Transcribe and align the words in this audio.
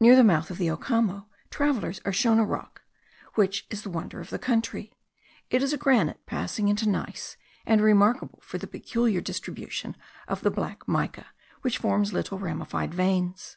Near 0.00 0.14
the 0.14 0.22
mouth 0.22 0.52
of 0.52 0.58
the 0.58 0.68
Ocamo, 0.70 1.26
travellers 1.50 2.00
are 2.04 2.12
shown 2.12 2.38
a 2.38 2.44
rock, 2.44 2.82
which 3.34 3.66
is 3.68 3.82
the 3.82 3.90
wonder 3.90 4.20
of 4.20 4.30
the 4.30 4.38
country. 4.38 4.92
It 5.50 5.60
is 5.60 5.72
a 5.72 5.76
granite 5.76 6.24
passing 6.24 6.68
into 6.68 6.88
gneiss, 6.88 7.36
and 7.66 7.82
remarkable 7.82 8.38
for 8.44 8.58
the 8.58 8.68
peculiar 8.68 9.20
distribution 9.20 9.96
of 10.28 10.42
the 10.42 10.52
black 10.52 10.86
mica, 10.86 11.26
which 11.62 11.78
forms 11.78 12.12
little 12.12 12.38
ramified 12.38 12.94
veins. 12.94 13.56